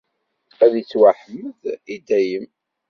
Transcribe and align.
Ad 0.63 0.73
ittwaḥmed 0.81 1.59
i 1.93 1.95
dayem. 2.07 2.47